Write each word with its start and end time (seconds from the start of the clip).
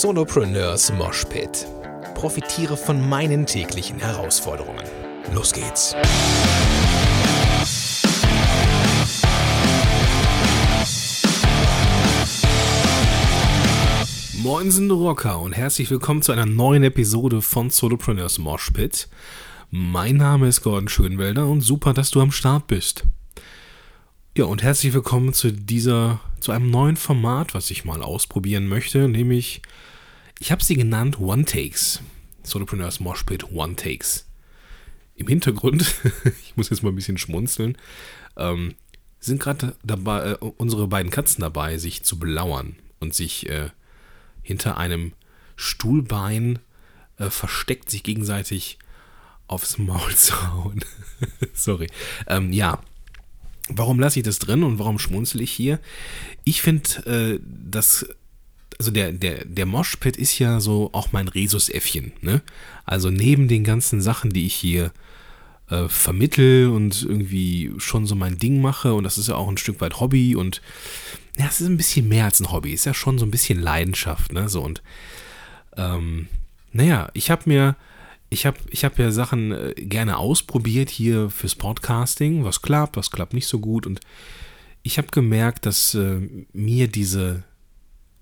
Solopreneurs 0.00 0.90
Moshpit. 0.94 1.66
Profitiere 2.14 2.78
von 2.78 3.10
meinen 3.10 3.44
täglichen 3.44 3.98
Herausforderungen. 3.98 4.82
Los 5.34 5.52
geht's. 5.52 5.94
Moinsen 14.42 14.90
Rocker 14.90 15.38
und 15.38 15.52
herzlich 15.52 15.90
willkommen 15.90 16.22
zu 16.22 16.32
einer 16.32 16.46
neuen 16.46 16.84
Episode 16.84 17.42
von 17.42 17.68
Solopreneurs 17.68 18.38
Moshpit. 18.38 19.10
Mein 19.70 20.16
Name 20.16 20.48
ist 20.48 20.62
Gordon 20.62 20.88
Schönwelder 20.88 21.46
und 21.46 21.60
super, 21.60 21.92
dass 21.92 22.10
du 22.10 22.22
am 22.22 22.32
Start 22.32 22.66
bist. 22.66 23.04
Ja, 24.34 24.46
und 24.46 24.62
herzlich 24.62 24.94
willkommen 24.94 25.34
zu 25.34 25.52
dieser, 25.52 26.18
zu 26.40 26.52
einem 26.52 26.70
neuen 26.70 26.96
Format, 26.96 27.52
was 27.52 27.70
ich 27.70 27.84
mal 27.84 28.02
ausprobieren 28.02 28.66
möchte, 28.66 29.06
nämlich, 29.06 29.60
ich 30.38 30.50
habe 30.50 30.64
sie 30.64 30.74
genannt 30.74 31.20
One 31.20 31.44
Takes. 31.44 32.00
Solopreneurs 32.42 32.98
Moshpit 32.98 33.52
One 33.52 33.76
Takes. 33.76 34.26
Im 35.16 35.26
Hintergrund, 35.26 35.94
ich 36.44 36.56
muss 36.56 36.70
jetzt 36.70 36.82
mal 36.82 36.88
ein 36.88 36.94
bisschen 36.94 37.18
schmunzeln, 37.18 37.76
ähm, 38.38 38.74
sind 39.20 39.38
gerade 39.38 39.76
dabei, 39.84 40.30
äh, 40.30 40.36
unsere 40.36 40.88
beiden 40.88 41.12
Katzen 41.12 41.42
dabei, 41.42 41.76
sich 41.76 42.02
zu 42.02 42.18
belauern 42.18 42.76
und 43.00 43.14
sich 43.14 43.50
äh, 43.50 43.68
hinter 44.40 44.78
einem 44.78 45.12
Stuhlbein 45.56 46.58
äh, 47.18 47.28
versteckt, 47.28 47.90
sich 47.90 48.02
gegenseitig 48.02 48.78
aufs 49.46 49.76
Maul 49.76 50.14
zu 50.16 50.32
hauen. 50.54 50.82
Sorry. 51.52 51.88
Ähm, 52.26 52.50
ja, 52.50 52.80
Warum 53.68 54.00
lasse 54.00 54.18
ich 54.18 54.24
das 54.24 54.38
drin 54.38 54.64
und 54.64 54.78
warum 54.78 54.98
schmunzel 54.98 55.40
ich 55.40 55.52
hier? 55.52 55.78
Ich 56.44 56.62
finde, 56.62 57.06
äh, 57.06 57.40
dass 57.44 58.06
also 58.78 58.90
der, 58.90 59.12
der, 59.12 59.44
der 59.44 59.66
Moshpit 59.66 60.16
ist 60.16 60.38
ja 60.40 60.58
so 60.58 60.90
auch 60.92 61.12
mein 61.12 61.28
Rhesusäffchen, 61.28 62.12
ne? 62.20 62.42
Also 62.84 63.10
neben 63.10 63.46
den 63.46 63.62
ganzen 63.62 64.00
Sachen, 64.00 64.30
die 64.30 64.46
ich 64.46 64.54
hier 64.54 64.92
äh, 65.70 65.88
vermittel 65.88 66.68
und 66.68 67.02
irgendwie 67.02 67.72
schon 67.78 68.06
so 68.06 68.16
mein 68.16 68.38
Ding 68.38 68.60
mache, 68.60 68.94
und 68.94 69.04
das 69.04 69.18
ist 69.18 69.28
ja 69.28 69.36
auch 69.36 69.48
ein 69.48 69.58
Stück 69.58 69.80
weit 69.80 70.00
Hobby 70.00 70.34
und 70.34 70.60
ja, 71.38 71.46
es 71.46 71.60
ist 71.60 71.68
ein 71.68 71.76
bisschen 71.76 72.08
mehr 72.08 72.24
als 72.24 72.40
ein 72.40 72.50
Hobby, 72.50 72.72
ist 72.72 72.84
ja 72.84 72.94
schon 72.94 73.18
so 73.18 73.24
ein 73.24 73.30
bisschen 73.30 73.60
Leidenschaft, 73.60 74.32
ne? 74.32 74.48
So 74.48 74.62
und 74.62 74.82
ähm, 75.76 76.26
naja, 76.72 77.08
ich 77.14 77.30
habe 77.30 77.42
mir 77.46 77.76
ich 78.32 78.46
habe 78.46 78.58
ich 78.70 78.84
hab 78.84 78.98
ja 78.98 79.10
Sachen 79.10 79.52
äh, 79.52 79.74
gerne 79.76 80.16
ausprobiert 80.16 80.88
hier 80.88 81.28
fürs 81.28 81.54
Podcasting, 81.54 82.44
was 82.44 82.62
klappt, 82.62 82.96
was 82.96 83.10
klappt 83.10 83.34
nicht 83.34 83.46
so 83.46 83.58
gut. 83.58 83.86
Und 83.86 84.00
ich 84.82 84.96
habe 84.96 85.08
gemerkt, 85.08 85.66
dass 85.66 85.94
äh, 85.94 86.20
mir 86.52 86.88
diese 86.88 87.44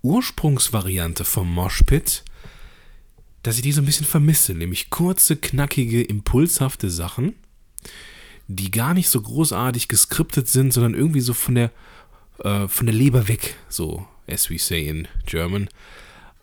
Ursprungsvariante 0.02 1.25
vom 1.25 1.52
Moshpit, 1.52 2.25
dass 3.44 3.56
ich 3.56 3.62
die 3.62 3.70
so 3.70 3.83
ein 3.83 3.86
bisschen 3.86 4.06
vermisse, 4.06 4.52
nämlich 4.55 4.91
kurze, 4.91 5.36
knackige, 5.36 6.02
impulshafte 6.02 6.91
Sachen, 6.91 7.34
die 8.48 8.72
gar 8.72 8.95
nicht 8.95 9.08
so 9.08 9.22
großartig 9.22 9.86
geskriptet 9.86 10.48
sind, 10.48 10.72
sondern 10.72 10.95
irgendwie 10.95 11.20
so 11.20 11.34
von 11.34 11.55
der, 11.55 11.70
äh, 12.41 12.67
von 12.67 12.86
der 12.86 12.97
Leber 12.97 13.28
weg, 13.28 13.56
so 13.69 14.08
as 14.27 14.50
we 14.50 14.58
say 14.58 14.89
in 14.89 15.06
German. 15.24 15.69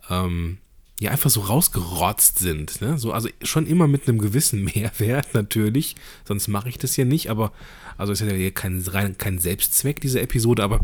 Ähm, 0.09 0.59
ja 0.99 1.11
einfach 1.11 1.29
so 1.29 1.41
rausgerotzt 1.41 2.39
sind. 2.39 2.81
Ne? 2.81 2.97
So, 2.97 3.11
also 3.11 3.29
schon 3.43 3.67
immer 3.67 3.87
mit 3.87 4.07
einem 4.07 4.17
gewissen 4.17 4.63
Mehrwert 4.75 5.33
natürlich, 5.33 5.95
sonst 6.25 6.47
mache 6.47 6.69
ich 6.69 6.77
das 6.77 6.97
ja 6.97 7.05
nicht, 7.05 7.29
aber 7.29 7.51
also 7.97 8.13
ist 8.13 8.21
ja 8.21 8.27
hier 8.29 8.51
kein, 8.51 8.83
kein 9.17 9.39
Selbstzweck, 9.39 10.01
diese 10.01 10.21
Episode, 10.21 10.63
aber 10.63 10.81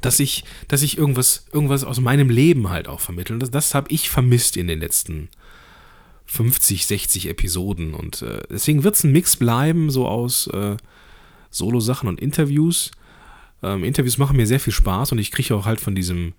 dass 0.00 0.20
ich, 0.20 0.44
dass 0.68 0.82
ich 0.82 0.96
irgendwas, 0.96 1.46
irgendwas 1.52 1.84
aus 1.84 2.00
meinem 2.00 2.30
Leben 2.30 2.70
halt 2.70 2.88
auch 2.88 3.00
vermittle. 3.00 3.38
Das, 3.38 3.50
das 3.50 3.74
habe 3.74 3.90
ich 3.90 4.08
vermisst 4.08 4.56
in 4.56 4.66
den 4.66 4.80
letzten 4.80 5.28
50, 6.26 6.86
60 6.86 7.28
Episoden. 7.28 7.92
Und 7.92 8.22
äh, 8.22 8.42
deswegen 8.48 8.84
wird 8.84 8.94
es 8.94 9.04
ein 9.04 9.12
Mix 9.12 9.36
bleiben, 9.36 9.90
so 9.90 10.06
aus 10.06 10.46
äh, 10.48 10.76
Solo-Sachen 11.50 12.08
und 12.08 12.20
Interviews. 12.20 12.92
Ähm, 13.62 13.84
Interviews 13.84 14.16
machen 14.16 14.36
mir 14.36 14.46
sehr 14.46 14.60
viel 14.60 14.72
Spaß 14.72 15.12
und 15.12 15.18
ich 15.18 15.30
kriege 15.30 15.54
auch 15.54 15.66
halt 15.66 15.80
von 15.80 15.94
diesem 15.94 16.32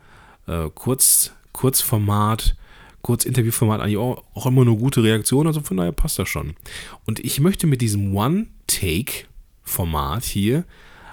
äh, 0.47 0.69
Kurz, 0.73 1.33
Kurzformat, 1.53 2.55
Kurzinterviewformat 3.01 3.81
eigentlich 3.81 3.97
auch, 3.97 4.23
auch 4.33 4.45
immer 4.45 4.61
eine 4.61 4.75
gute 4.75 5.03
Reaktion, 5.03 5.47
also 5.47 5.61
von 5.61 5.77
daher 5.77 5.91
passt 5.91 6.19
das 6.19 6.29
schon. 6.29 6.53
Und 7.05 7.19
ich 7.19 7.39
möchte 7.39 7.65
mit 7.67 7.81
diesem 7.81 8.15
One-Take-Format 8.15 10.23
hier 10.23 10.65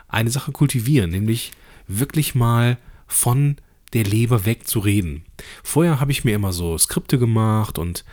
eine 0.09 0.31
Sache 0.31 0.53
kultivieren, 0.53 1.10
nämlich 1.10 1.53
wirklich 1.87 2.34
mal 2.34 2.78
von 3.06 3.56
der 3.93 4.04
Leber 4.04 4.44
weg 4.44 4.69
zu 4.69 4.81
reden. 4.81 5.25
Vorher 5.62 6.00
habe 6.00 6.12
ich 6.12 6.25
mir 6.25 6.34
immer 6.34 6.53
so 6.53 6.76
Skripte 6.76 7.19
gemacht 7.19 7.78
und 7.78 8.05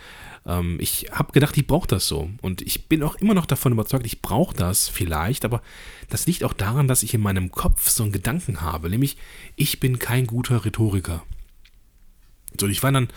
ähm, 0.46 0.78
ich 0.80 1.08
habe 1.12 1.32
gedacht, 1.32 1.56
ich 1.56 1.66
brauche 1.66 1.88
das 1.88 2.08
so. 2.08 2.30
Und 2.40 2.62
ich 2.62 2.88
bin 2.88 3.02
auch 3.02 3.16
immer 3.16 3.34
noch 3.34 3.46
davon 3.46 3.72
überzeugt, 3.72 4.06
ich 4.06 4.22
brauche 4.22 4.56
das 4.56 4.88
vielleicht, 4.88 5.44
aber 5.44 5.62
das 6.08 6.26
liegt 6.26 6.44
auch 6.44 6.54
daran, 6.54 6.88
dass 6.88 7.02
ich 7.02 7.14
in 7.14 7.20
meinem 7.20 7.50
Kopf 7.50 7.88
so 7.88 8.04
einen 8.04 8.12
Gedanken 8.12 8.60
habe, 8.60 8.88
nämlich 8.88 9.16
ich 9.56 9.80
bin 9.80 9.98
kein 9.98 10.26
guter 10.26 10.64
Rhetoriker. 10.64 11.22
So, 12.60 12.66
ich 12.66 12.82
war 12.82 12.92
dann, 12.92 13.08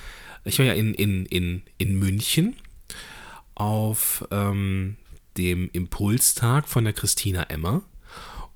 ich 0.45 0.59
war 0.59 0.65
ja 0.65 0.73
in, 0.73 0.93
in, 0.93 1.25
in, 1.25 1.63
in 1.77 1.97
München 1.99 2.55
auf 3.55 4.25
ähm, 4.31 4.95
dem 5.37 5.69
Impulstag 5.73 6.67
von 6.67 6.83
der 6.83 6.93
Christina 6.93 7.43
Emmer 7.43 7.81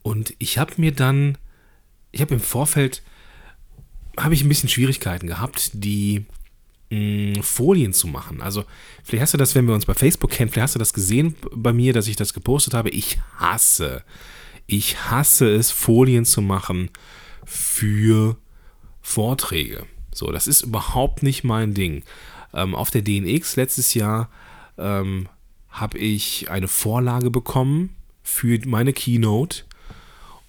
und 0.03 0.35
ich 0.37 0.57
habe 0.57 0.73
mir 0.77 0.91
dann, 0.91 1.37
ich 2.11 2.21
habe 2.21 2.35
im 2.35 2.39
Vorfeld, 2.39 3.01
habe 4.17 4.35
ich 4.35 4.43
ein 4.43 4.49
bisschen 4.49 4.69
Schwierigkeiten 4.69 5.27
gehabt, 5.27 5.71
die 5.73 6.25
mh, 6.91 7.39
mm, 7.39 7.41
Folien 7.41 7.93
zu 7.93 8.07
machen. 8.07 8.41
Also 8.41 8.65
vielleicht 9.03 9.23
hast 9.23 9.33
du 9.33 9.37
das, 9.37 9.55
wenn 9.55 9.65
wir 9.65 9.73
uns 9.73 9.85
bei 9.85 9.95
Facebook 9.95 10.31
kennen, 10.31 10.51
vielleicht 10.51 10.63
hast 10.63 10.75
du 10.75 10.79
das 10.79 10.93
gesehen 10.93 11.35
bei 11.51 11.73
mir, 11.73 11.93
dass 11.93 12.07
ich 12.07 12.17
das 12.17 12.33
gepostet 12.33 12.73
habe. 12.73 12.89
Ich 12.89 13.17
hasse, 13.37 14.03
ich 14.67 15.09
hasse 15.09 15.49
es, 15.49 15.71
Folien 15.71 16.25
zu 16.25 16.41
machen 16.41 16.89
für 17.45 18.37
Vorträge. 19.01 19.85
So, 20.13 20.31
das 20.31 20.47
ist 20.47 20.61
überhaupt 20.61 21.23
nicht 21.23 21.43
mein 21.43 21.73
Ding. 21.73 22.03
Ähm, 22.53 22.75
auf 22.75 22.91
der 22.91 23.01
DNX 23.01 23.55
letztes 23.55 23.93
Jahr 23.93 24.29
ähm, 24.77 25.27
habe 25.69 25.97
ich 25.97 26.49
eine 26.49 26.67
Vorlage 26.67 27.31
bekommen 27.31 27.95
für 28.21 28.59
meine 28.65 28.93
Keynote. 28.93 29.63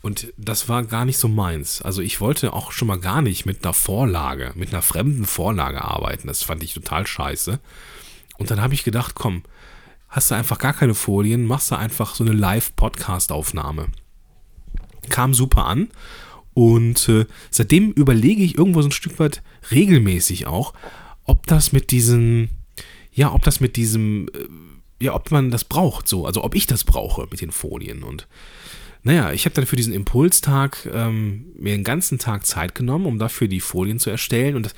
Und 0.03 0.35
das 0.37 0.69
war 0.69 0.85
gar 0.85 1.07
nicht 1.07 1.17
so 1.17 1.29
meins. 1.29 1.81
Also 1.81 2.03
ich 2.03 2.21
wollte 2.21 2.53
auch 2.53 2.73
schon 2.73 2.89
mal 2.89 3.01
gar 3.01 3.23
nicht 3.23 3.47
mit 3.47 3.65
einer 3.65 3.73
Vorlage, 3.73 4.53
mit 4.55 4.69
einer 4.71 4.83
fremden 4.83 5.25
Vorlage 5.25 5.83
arbeiten. 5.83 6.29
Das 6.29 6.43
fand 6.43 6.63
ich 6.63 6.75
total 6.75 7.07
scheiße. 7.07 7.59
Und 8.37 8.51
dann 8.51 8.61
habe 8.61 8.75
ich 8.75 8.85
gedacht, 8.85 9.15
komm, 9.15 9.45
hast 10.11 10.31
du 10.31 10.35
einfach 10.35 10.59
gar 10.59 10.75
keine 10.75 10.95
Folien, 10.95 11.47
machst 11.47 11.71
du 11.71 11.77
einfach 11.77 12.15
so 12.15 12.23
eine 12.23 12.35
Live-Podcast-Aufnahme. 12.35 13.87
Kam 15.09 15.33
super 15.33 15.65
an 15.65 15.89
und 16.55 17.09
äh, 17.09 17.27
seitdem 17.51 17.91
überlege 17.93 18.43
ich 18.43 18.57
irgendwo 18.57 18.81
so 18.81 18.89
ein 18.89 18.93
Stück 18.93 19.19
weit 19.19 19.43
regelmäßig 19.71 20.47
auch, 20.47 20.73
ob 21.25 21.47
das 21.47 21.73
mit 21.73 21.91
diesem, 21.91 22.49
ja, 23.13 23.33
ob 23.33 23.43
das 23.43 23.61
mit 23.61 23.77
diesem, 23.77 24.29
äh, 24.29 25.05
ja, 25.05 25.15
ob 25.15 25.31
man 25.31 25.51
das 25.51 25.65
braucht, 25.65 26.09
so, 26.09 26.27
also 26.27 26.45
ob 26.45 26.55
ich 26.55 26.67
das 26.67 26.85
brauche 26.85 27.27
mit 27.31 27.41
den 27.41 27.51
Folien. 27.51 28.05
Und 28.05 28.29
naja, 29.03 29.33
ich 29.33 29.45
habe 29.45 29.55
dann 29.55 29.67
für 29.67 29.77
diesen 29.77 29.93
Impulstag 29.93 30.89
ähm, 30.93 31.47
mir 31.59 31.75
einen 31.75 31.85
ganzen 31.85 32.19
Tag 32.19 32.47
Zeit 32.47 32.75
genommen, 32.75 33.07
um 33.07 33.19
dafür 33.19 33.49
die 33.49 33.61
Folien 33.61 33.99
zu 33.99 34.11
erstellen. 34.11 34.55
Und 34.55 34.75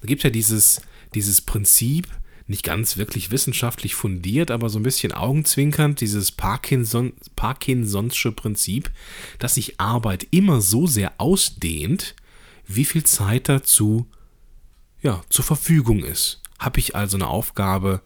da 0.00 0.06
gibt 0.06 0.22
ja 0.22 0.30
dieses, 0.30 0.80
dieses 1.14 1.40
Prinzip, 1.40 2.06
nicht 2.46 2.62
ganz 2.62 2.96
wirklich 2.96 3.30
wissenschaftlich 3.30 3.94
fundiert, 3.94 4.50
aber 4.50 4.68
so 4.68 4.78
ein 4.78 4.84
bisschen 4.84 5.12
augenzwinkernd, 5.12 6.00
dieses 6.00 6.30
Parkinson, 6.30 7.12
Parkinson'sche 7.36 8.32
Prinzip, 8.32 8.90
dass 9.38 9.54
sich 9.54 9.80
Arbeit 9.80 10.26
immer 10.30 10.60
so 10.60 10.86
sehr 10.86 11.14
ausdehnt, 11.18 12.14
wie 12.66 12.84
viel 12.84 13.04
Zeit 13.04 13.48
dazu 13.48 14.06
ja, 15.02 15.22
zur 15.28 15.44
Verfügung 15.44 16.04
ist. 16.04 16.40
Habe 16.58 16.78
ich 16.78 16.94
also 16.94 17.16
eine 17.16 17.26
Aufgabe 17.26 18.02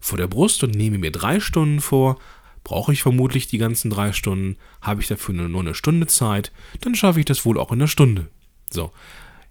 vor 0.00 0.18
der 0.18 0.26
Brust 0.26 0.62
und 0.64 0.74
nehme 0.74 0.98
mir 0.98 1.12
drei 1.12 1.40
Stunden 1.40 1.80
vor, 1.80 2.18
brauche 2.64 2.92
ich 2.92 3.02
vermutlich 3.02 3.46
die 3.46 3.58
ganzen 3.58 3.90
drei 3.90 4.12
Stunden, 4.12 4.56
habe 4.80 5.00
ich 5.00 5.06
dafür 5.06 5.34
nur 5.34 5.60
eine 5.60 5.74
Stunde 5.74 6.08
Zeit, 6.08 6.50
dann 6.80 6.96
schaffe 6.96 7.20
ich 7.20 7.24
das 7.24 7.44
wohl 7.44 7.58
auch 7.58 7.70
in 7.70 7.78
einer 7.78 7.88
Stunde. 7.88 8.28
So, 8.70 8.90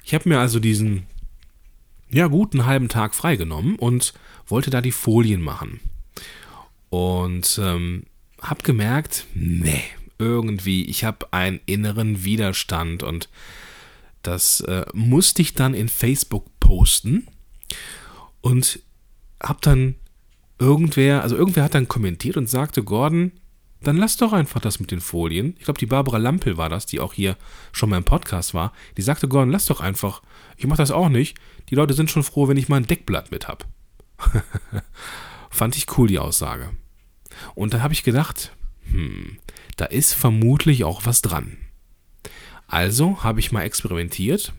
ich 0.03 0.13
habe 0.13 0.27
mir 0.27 0.39
also 0.39 0.59
diesen 0.59 1.07
ja, 2.09 2.27
guten 2.27 2.65
halben 2.65 2.89
Tag 2.89 3.15
freigenommen 3.15 3.75
und 3.75 4.13
wollte 4.47 4.69
da 4.69 4.81
die 4.81 4.91
Folien 4.91 5.41
machen. 5.41 5.79
Und 6.89 7.59
ähm, 7.61 8.03
habe 8.41 8.63
gemerkt, 8.63 9.25
nee, 9.33 9.83
irgendwie, 10.17 10.85
ich 10.85 11.03
habe 11.03 11.33
einen 11.33 11.59
inneren 11.65 12.23
Widerstand 12.23 13.03
und 13.03 13.29
das 14.23 14.61
äh, 14.61 14.85
musste 14.93 15.41
ich 15.41 15.53
dann 15.53 15.73
in 15.73 15.89
Facebook 15.89 16.45
posten 16.59 17.27
und 18.41 18.79
habe 19.41 19.59
dann 19.61 19.95
irgendwer, 20.59 21.21
also 21.21 21.35
irgendwer 21.35 21.63
hat 21.63 21.75
dann 21.75 21.87
kommentiert 21.87 22.37
und 22.37 22.49
sagte, 22.49 22.83
Gordon, 22.83 23.31
dann 23.87 23.97
lass 23.97 24.17
doch 24.17 24.33
einfach 24.33 24.59
das 24.59 24.79
mit 24.79 24.91
den 24.91 25.01
Folien. 25.01 25.55
Ich 25.57 25.65
glaube, 25.65 25.79
die 25.79 25.85
Barbara 25.85 26.17
Lampel 26.17 26.57
war 26.57 26.69
das, 26.69 26.85
die 26.85 26.99
auch 26.99 27.13
hier 27.13 27.37
schon 27.71 27.89
mal 27.89 27.97
im 27.97 28.03
Podcast 28.03 28.53
war. 28.53 28.73
Die 28.97 29.01
sagte, 29.01 29.27
Gordon, 29.27 29.51
lass 29.51 29.65
doch 29.65 29.81
einfach. 29.81 30.21
Ich 30.57 30.67
mache 30.67 30.77
das 30.77 30.91
auch 30.91 31.09
nicht. 31.09 31.37
Die 31.69 31.75
Leute 31.75 31.93
sind 31.93 32.09
schon 32.09 32.23
froh, 32.23 32.47
wenn 32.47 32.57
ich 32.57 32.69
mal 32.69 32.77
ein 32.77 32.87
Deckblatt 32.87 33.31
mit 33.31 33.47
habe. 33.47 33.65
Fand 35.49 35.75
ich 35.75 35.97
cool, 35.97 36.07
die 36.07 36.19
Aussage. 36.19 36.71
Und 37.53 37.73
dann 37.73 37.83
habe 37.83 37.93
ich 37.93 38.03
gedacht, 38.03 38.55
hm, 38.91 39.37
da 39.77 39.85
ist 39.85 40.13
vermutlich 40.13 40.83
auch 40.83 41.05
was 41.05 41.21
dran. 41.21 41.57
Also 42.67 43.23
habe 43.23 43.39
ich 43.39 43.51
mal 43.51 43.63
experimentiert 43.63 44.53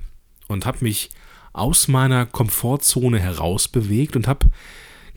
und 0.46 0.66
habe 0.66 0.78
mich 0.82 1.10
aus 1.52 1.88
meiner 1.88 2.26
Komfortzone 2.26 3.18
herausbewegt 3.18 4.14
und 4.14 4.28
habe 4.28 4.50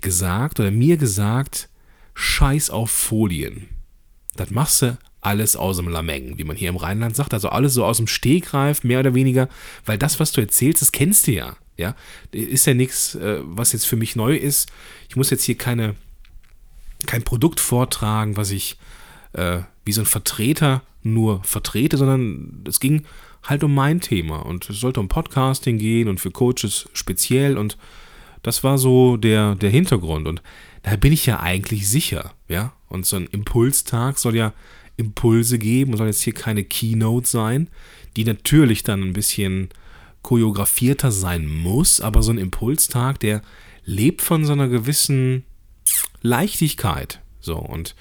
gesagt 0.02 0.60
oder 0.60 0.72
mir 0.72 0.98
gesagt, 0.98 1.70
scheiß 2.14 2.70
auf 2.70 2.90
Folien. 2.90 3.70
Das 4.40 4.52
machst 4.52 4.82
du 4.82 4.98
alles 5.22 5.56
aus 5.56 5.78
dem 5.78 5.90
Lameng, 5.90 6.38
wie 6.38 6.46
man 6.46 6.56
hier 6.56 6.70
im 6.70 6.78
Rheinland 6.78 7.16
sagt, 7.16 7.34
also 7.34 7.50
alles 7.50 7.74
so 7.74 7.84
aus 7.84 7.98
dem 7.98 8.08
Stegreif, 8.08 8.84
mehr 8.84 9.02
oder 9.02 9.14
weniger, 9.14 9.50
weil 9.86 9.98
das, 9.98 10.20
was 10.20 10.32
du 10.32 10.40
erzählst, 10.42 10.82
das 10.82 10.92
kennst 10.92 11.28
du 11.28 11.32
ja. 11.32 11.56
Ja, 11.78 11.96
ist 12.32 12.68
ja 12.68 12.74
nichts, 12.74 13.16
äh, 13.16 13.40
was 13.42 13.72
jetzt 13.72 13.86
für 13.86 13.96
mich 13.96 14.18
neu 14.18 14.36
ist. 14.36 14.70
Ich 15.08 15.16
muss 15.16 15.30
jetzt 15.30 15.44
hier 15.44 15.58
keine, 15.58 15.96
kein 17.06 17.24
Produkt 17.24 17.62
vortragen, 17.62 18.36
was 18.36 18.52
ich 18.52 18.78
äh, 19.32 19.60
wie 19.86 19.94
so 19.94 20.02
ein 20.02 20.06
Vertreter 20.06 20.84
nur 21.04 21.42
vertrete, 21.44 21.98
sondern 21.98 22.64
es 22.68 22.82
ging 22.82 23.06
halt 23.44 23.64
um 23.64 23.74
mein 23.74 24.02
Thema 24.02 24.46
und 24.46 24.70
es 24.70 24.82
sollte 24.82 25.00
um 25.00 25.08
Podcasting 25.08 25.78
gehen 25.78 26.10
und 26.10 26.20
für 26.20 26.32
Coaches 26.32 26.90
speziell 26.92 27.58
und 27.58 27.78
das 28.44 28.64
war 28.66 28.78
so 28.78 29.16
der, 29.16 29.56
der 29.56 29.70
Hintergrund 29.70 30.28
und 30.28 30.42
da 30.84 30.96
bin 30.98 31.14
ich 31.14 31.26
ja 31.26 31.40
eigentlich 31.40 31.90
sicher, 31.90 32.34
ja. 32.50 32.74
Und 32.90 33.06
so 33.06 33.16
ein 33.16 33.28
Impulstag 33.28 34.18
soll 34.18 34.36
ja 34.36 34.54
Impulse 34.98 35.58
geben 35.58 35.92
und 35.92 35.98
soll 35.98 36.08
jetzt 36.08 36.22
hier 36.22 36.34
keine 36.34 36.64
Keynote 36.64 37.28
sein, 37.28 37.70
die 38.16 38.26
natürlich 38.26 38.84
dann 38.84 39.02
ein 39.02 39.14
bisschen 39.14 39.70
choreografierter 40.22 41.12
sein 41.12 41.48
muss, 41.48 42.02
aber 42.02 42.22
so 42.22 42.32
ein 42.32 42.38
Impulstag, 42.38 43.20
der 43.20 43.42
lebt 43.86 44.22
von 44.22 44.44
so 44.46 44.52
einer 44.52 44.68
gewissen 44.68 45.44
Leichtigkeit. 46.22 47.22
So, 47.40 47.58
und 47.58 47.96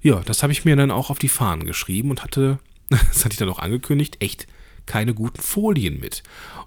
ja, 0.00 0.20
das 0.20 0.42
habe 0.42 0.52
ich 0.52 0.64
mir 0.64 0.74
dann 0.76 0.90
auch 0.90 1.10
auf 1.10 1.18
die 1.18 1.28
Fahnen 1.28 1.66
geschrieben 1.66 2.10
und 2.10 2.22
hatte, 2.24 2.58
das 2.88 3.24
hatte 3.24 3.34
ich 3.34 3.38
dann 3.38 3.50
auch 3.50 3.58
angekündigt, 3.58 4.16
echt 4.20 4.46
keine 4.86 5.14
guten 5.14 5.40
Folien 5.40 6.00
mit. 6.00 6.22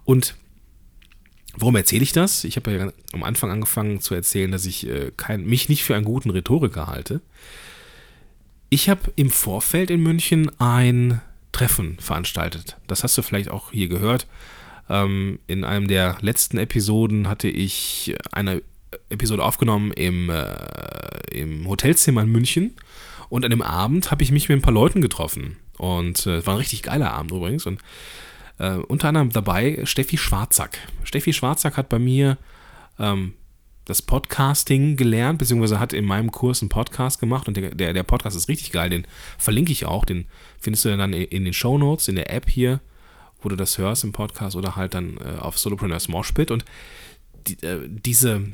Und 0.06 0.36
warum 1.58 1.76
erzähle 1.76 2.04
ich 2.04 2.12
das? 2.12 2.44
Ich 2.44 2.56
habe 2.56 2.72
ja 2.72 2.92
am 3.14 3.24
Anfang 3.24 3.52
angefangen 3.52 4.02
zu 4.02 4.16
erzählen, 4.16 4.52
dass 4.52 4.66
ich 4.66 4.88
äh, 4.88 5.12
kein, 5.16 5.46
mich 5.46 5.70
nicht 5.70 5.84
für 5.84 5.96
einen 5.96 6.06
guten 6.06 6.30
Rhetoriker 6.30 6.88
halte. 6.88 7.22
Ich 8.70 8.90
habe 8.90 9.12
im 9.16 9.30
Vorfeld 9.30 9.90
in 9.90 10.02
München 10.02 10.52
ein 10.60 11.22
Treffen 11.52 11.98
veranstaltet. 12.00 12.78
Das 12.88 13.04
hast 13.04 13.18
du 13.18 13.22
vielleicht 13.22 13.50
auch 13.50 13.72
hier 13.72 13.88
gehört. 13.88 14.28
Ähm, 14.90 15.40
in 15.48 15.64
einem 15.64 15.88
der 15.88 16.18
letzten 16.22 16.58
Episoden 16.58 17.28
hatte 17.28 17.48
ich 17.48 18.16
eine 18.32 18.62
Episode 19.10 19.44
aufgenommen 19.44 19.92
im, 19.92 20.30
äh, 20.30 20.56
im 21.32 21.68
Hotelzimmer 21.68 22.24
in 22.24 22.32
München. 22.32 22.76
Und 23.30 23.44
an 23.46 23.52
dem 23.52 23.62
Abend 23.62 24.12
habe 24.12 24.24
ich 24.24 24.32
mich 24.32 24.50
mit 24.50 24.60
ein 24.60 24.62
paar 24.62 24.74
Leuten 24.74 25.02
getroffen. 25.02 25.58
Und 25.78 26.26
äh, 26.26 26.38
es 26.38 26.48
war 26.48 26.56
ein 26.56 26.60
richtig 26.60 26.84
geiler 26.84 27.14
Abend 27.14 27.32
übrigens. 27.32 27.66
Und 27.66 27.80
äh, 28.58 28.76
unter 28.76 29.10
anderem 29.10 29.32
dabei 29.32 29.82
Steffi 29.86 30.18
Schwarzack. 30.18 30.78
Steffi 31.04 31.34
Schwarzack 31.34 31.78
hat 31.78 31.90
bei 31.90 32.00
mir 32.00 32.38
ähm, 33.00 33.34
das 33.86 34.02
Podcasting 34.02 34.98
gelernt, 34.98 35.40
beziehungsweise 35.40 35.80
hat 35.80 35.94
in 35.94 36.06
meinem 36.06 36.32
Kurs 36.32 36.62
einen 36.62 36.70
Podcast 36.70 37.20
gemacht 37.20 37.48
und 37.48 37.56
der, 37.56 37.76
der, 37.76 37.94
der 37.94 38.04
Podcast 38.04 38.36
ist 38.36 38.50
richtig 38.50 38.72
geil, 38.72 38.90
den 38.90 39.06
verlinke 39.38 39.72
ich 39.72 39.86
auch, 39.86 40.06
den 40.06 40.26
findest 40.60 40.86
du 40.86 40.98
dann 40.98 41.14
in 41.14 41.46
den 41.46 41.54
Show 41.54 41.78
Notes, 41.78 42.08
in 42.08 42.16
der 42.16 42.34
App 42.34 42.50
hier, 42.50 42.82
wo 43.42 43.50
du 43.50 43.56
das 43.56 43.78
hörst 43.78 44.04
im 44.04 44.12
Podcast 44.12 44.56
oder 44.56 44.76
halt 44.76 44.96
dann 44.96 45.18
äh, 45.18 45.38
auf 45.40 45.60
Solopreneurs 45.60 46.08
Moshpit 46.08 46.50
und 46.50 46.66
die, 47.48 47.62
äh, 47.64 47.88
diese, 47.88 48.48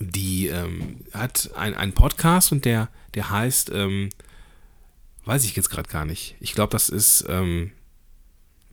die 0.00 0.48
ähm, 0.48 1.04
hat 1.14 1.50
einen 1.54 1.92
Podcast 1.92 2.50
und 2.50 2.64
der, 2.64 2.88
der 3.14 3.30
heißt, 3.30 3.70
ähm, 3.72 4.08
weiß 5.24 5.44
ich 5.44 5.54
jetzt 5.54 5.70
gerade 5.70 5.88
gar 5.88 6.04
nicht, 6.04 6.34
ich 6.40 6.54
glaube, 6.54 6.72
das 6.72 6.88
ist 6.88 7.26
ähm, 7.28 7.70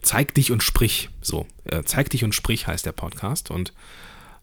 Zeig 0.07 0.33
dich 0.33 0.53
und 0.53 0.63
sprich, 0.63 1.09
so, 1.21 1.45
äh, 1.65 1.83
Zeig 1.83 2.09
dich 2.09 2.23
und 2.23 2.33
sprich 2.33 2.65
heißt 2.65 2.85
der 2.85 2.93
Podcast 2.93 3.51
und 3.51 3.73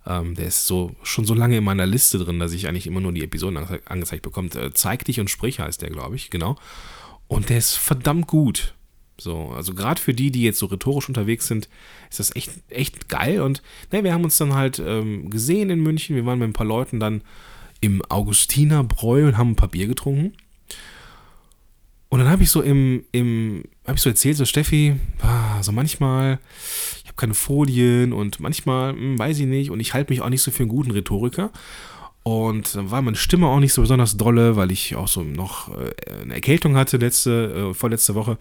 ähm, 0.07 0.35
der 0.35 0.49
ist 0.49 0.67
so 0.67 0.95
schon 1.03 1.25
so 1.25 1.33
lange 1.33 1.57
in 1.57 1.65
meiner 1.65 1.87
Liste 1.87 2.19
drin, 2.19 2.39
dass 2.39 2.53
ich 2.53 2.69
eigentlich 2.69 2.87
immer 2.87 3.01
nur 3.01 3.13
die 3.13 3.25
Episoden 3.25 3.57
ange 3.57 3.81
angezeigt 3.87 4.23
bekomme. 4.23 4.51
Äh, 4.51 4.73
Zeig 4.75 5.07
dich 5.07 5.21
und 5.21 5.31
sprich 5.31 5.61
heißt 5.61 5.81
der, 5.81 5.89
glaube 5.89 6.17
ich, 6.17 6.29
genau. 6.29 6.57
Und 7.29 7.49
der 7.49 7.57
ist 7.57 7.77
verdammt 7.77 8.27
gut. 8.27 8.75
So, 9.19 9.53
also 9.57 9.75
gerade 9.75 9.99
für 9.99 10.13
die, 10.13 10.31
die 10.31 10.43
jetzt 10.43 10.59
so 10.59 10.67
rhetorisch 10.67 11.09
unterwegs 11.09 11.47
sind, 11.47 11.71
ist 12.11 12.19
das 12.19 12.37
echt, 12.37 12.51
echt 12.69 13.09
geil. 13.09 13.41
Und 13.41 13.63
ne, 13.91 14.05
wir 14.05 14.13
haben 14.13 14.25
uns 14.25 14.37
dann 14.37 14.55
halt 14.55 14.83
ähm, 14.85 15.31
gesehen 15.31 15.71
in 15.71 15.81
München. 15.81 16.15
Wir 16.15 16.27
waren 16.27 16.41
mit 16.41 16.51
ein 16.51 16.53
paar 16.53 16.67
Leuten 16.67 17.01
dann 17.01 17.23
im 17.81 18.03
Augustinerbräu 18.11 19.29
und 19.29 19.39
haben 19.39 19.53
ein 19.53 19.57
paar 19.57 19.71
Bier 19.71 19.87
getrunken. 19.87 20.35
Und 22.15 22.21
dann 22.21 22.29
habe 22.29 22.45
ich 22.45 22.51
so 22.51 22.63
im, 22.63 23.03
im, 23.11 23.65
habe 23.85 23.97
ich 23.97 24.03
so 24.03 24.09
erzählt, 24.09 24.37
so 24.37 24.45
Steffi, 24.45 24.95
ah, 25.21 25.61
so 25.65 25.73
manchmal, 25.73 26.39
habe 27.07 27.17
keine 27.17 27.35
Folien 27.35 28.13
und 28.13 28.39
manchmal, 28.39 28.93
hm, 28.93 29.19
weiß 29.19 29.41
ich 29.41 29.47
nicht, 29.47 29.73
und 29.73 29.81
ich 29.81 29.95
halte 29.95 30.13
mich 30.13 30.21
auch 30.23 30.29
nicht 30.29 30.43
so 30.43 30.53
für 30.53 30.63
einen 30.63 30.69
guten 30.69 30.93
Rhetoriker. 30.93 31.51
Und 32.23 32.77
dann 32.77 32.93
war 32.93 33.03
meine 33.03 33.17
Stimme 33.17 33.49
auch 33.49 33.59
nicht 33.59 33.73
so 33.73 33.83
besonders 33.83 34.17
dolle, 34.17 34.55
weil 34.55 34.71
ich 34.71 34.95
auch 34.95 35.09
so 35.09 35.25
noch 35.25 35.77
äh, 35.77 35.93
eine 36.23 36.35
Erkältung 36.35 36.77
hatte 36.77 36.99
letzte, 36.99 37.73
äh, 37.73 37.75
vorletzte 37.75 38.15
Woche. 38.15 38.39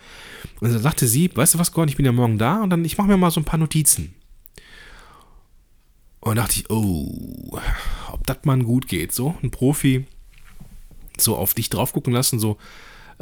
Und 0.59 0.71
dann 0.71 0.79
sagte 0.79 1.07
sie, 1.07 1.35
weißt 1.35 1.55
du 1.55 1.57
was, 1.57 1.71
Gordon, 1.71 1.89
ich 1.89 1.97
bin 1.97 2.05
ja 2.05 2.11
morgen 2.11 2.37
da 2.37 2.61
und 2.61 2.69
dann, 2.69 2.85
ich 2.85 2.99
mache 2.99 3.07
mir 3.07 3.17
mal 3.17 3.31
so 3.31 3.41
ein 3.41 3.45
paar 3.45 3.57
Notizen. 3.57 4.13
Und 6.19 6.35
dachte 6.35 6.57
ich, 6.57 6.69
oh, 6.69 7.59
ob 8.11 8.27
das 8.27 8.37
mal 8.43 8.59
gut 8.59 8.87
geht. 8.87 9.13
So, 9.13 9.35
ein 9.41 9.49
Profi 9.49 10.05
so 11.17 11.35
auf 11.35 11.55
dich 11.55 11.71
drauf 11.71 11.91
gucken 11.91 12.13
lassen, 12.13 12.37
so, 12.37 12.59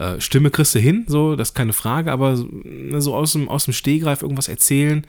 äh, 0.01 0.19
Stimme 0.19 0.49
kriegst 0.49 0.73
du 0.75 0.79
hin, 0.79 1.05
so, 1.07 1.35
das 1.35 1.49
ist 1.49 1.55
keine 1.55 1.73
Frage, 1.73 2.11
aber 2.11 2.35
so 2.35 3.15
aus 3.15 3.33
dem, 3.33 3.49
aus 3.49 3.65
dem 3.65 3.73
Stehgreif 3.73 4.21
irgendwas 4.21 4.47
erzählen 4.47 5.05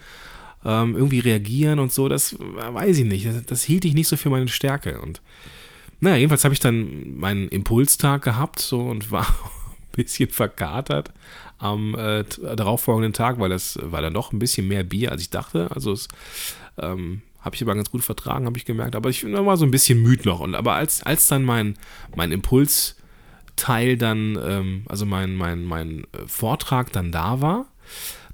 ähm, 0.65 0.95
irgendwie 0.95 1.21
reagieren 1.21 1.79
und 1.79 1.93
so, 1.93 2.09
das 2.09 2.37
weiß 2.39 2.99
ich 2.99 3.05
nicht. 3.05 3.27
Das, 3.27 3.45
das, 3.45 3.63
hielt 3.63 3.85
ich 3.85 3.95
nicht 3.95 4.09
so 4.09 4.17
für 4.17 4.31
meine 4.31 4.49
Stärke. 4.49 5.01
Und 5.01 5.21
naja, 6.01 6.17
jedenfalls 6.17 6.45
habe 6.45 6.55
ich 6.55 6.61
dann 6.61 7.17
meinen 7.17 7.49
Impulstag 7.49 8.23
gehabt 8.23 8.61
so 8.61 8.81
und 8.81 9.11
war 9.11 9.27
ein 9.27 9.93
bisschen 9.93 10.31
verkatert 10.31 11.13
am 11.59 11.95
äh, 11.95 12.25
darauffolgenden 12.57 13.13
Tag, 13.13 13.39
weil 13.39 13.51
das 13.51 13.79
war 13.81 14.03
dann 14.03 14.15
doch 14.15 14.33
ein 14.33 14.39
bisschen 14.39 14.69
mehr 14.69 14.83
Bier, 14.83 15.13
als 15.13 15.23
ich 15.23 15.31
dachte. 15.31 15.71
Also 15.73 15.93
es 15.93 16.09
ähm, 16.79 17.23
habe 17.41 17.57
ich 17.57 17.63
aber 17.63 17.75
ganz 17.75 17.91
gut 17.91 18.03
vertragen, 18.03 18.47
habe 18.47 18.59
ich 18.59 18.65
gemerkt. 18.65 18.97
Aber 18.97 19.11
ich 19.11 19.25
war 19.25 19.57
so 19.57 19.65
ein 19.65 19.71
bisschen 19.71 20.01
müde 20.01 20.29
noch. 20.29 20.41
Und 20.41 20.55
aber 20.55 20.75
als, 20.75 21.03
als 21.03 21.27
dann 21.29 21.45
mein, 21.45 21.77
mein 22.15 22.33
Impulsteil 23.53 23.97
dann, 23.97 24.39
ähm, 24.43 24.83
also 24.89 25.07
mein, 25.07 25.35
mein, 25.37 25.65
mein 25.65 26.05
äh, 26.13 26.27
Vortrag 26.27 26.93
dann 26.93 27.13
da 27.13 27.41
war, 27.41 27.67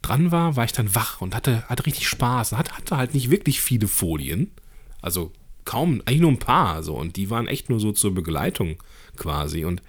dran 0.03 0.31
war, 0.31 0.57
war 0.57 0.65
ich 0.65 0.73
dann 0.73 0.95
wach 0.95 1.21
und 1.21 1.35
hatte, 1.35 1.69
hatte 1.69 1.87
richtig 1.87 2.09
Spaß. 2.09 2.53
Hatte, 2.53 2.77
hatte 2.77 2.97
halt 2.97 3.15
nicht 3.15 3.31
wirklich 3.31 3.61
viele 3.61 3.89
Folien. 3.89 4.51
Also 5.03 5.33
kaum, 5.65 6.03
eigentlich 6.07 6.21
nur 6.21 6.33
ein 6.33 6.39
paar. 6.39 6.83
So, 6.83 6.97
und 6.97 7.17
die 7.17 7.31
waren 7.31 7.47
echt 7.47 7.69
nur 7.69 7.81
so 7.81 7.93
zur 7.93 8.15
Begleitung 8.15 8.77
quasi. 9.17 9.65
Und 9.65 9.83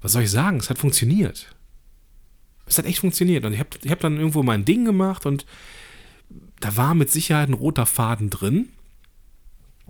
was 0.00 0.12
soll 0.12 0.22
ich 0.22 0.30
sagen? 0.30 0.56
Es 0.58 0.70
hat 0.70 0.78
funktioniert. 0.78 1.54
Es 2.66 2.78
hat 2.78 2.86
echt 2.86 3.00
funktioniert. 3.00 3.44
Und 3.44 3.52
ich 3.52 3.58
habe 3.58 3.70
ich 3.82 3.90
hab 3.90 4.00
dann 4.00 4.16
irgendwo 4.16 4.42
mein 4.42 4.64
Ding 4.64 4.84
gemacht 4.84 5.26
und 5.26 5.44
da 6.60 6.76
war 6.76 6.94
mit 6.94 7.10
Sicherheit 7.10 7.48
ein 7.48 7.54
roter 7.54 7.86
Faden 7.86 8.30
drin. 8.30 8.68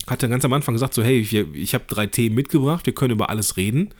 Hatte 0.07 0.29
ganz 0.29 0.45
am 0.45 0.52
Anfang 0.55 0.75
gesagt, 0.75 0.95
so, 0.95 1.02
hey, 1.05 1.21
ich, 1.21 1.35
ich 1.35 1.75
habe 1.75 1.85
drei 1.87 2.07
Themen 2.07 2.35
mitgebracht, 2.35 2.87
wir 2.87 2.95
können 2.95 3.12
über 3.12 3.29
alles 3.29 3.57
reden. 3.57 3.91